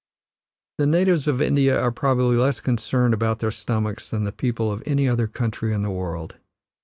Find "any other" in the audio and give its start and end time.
4.83-5.27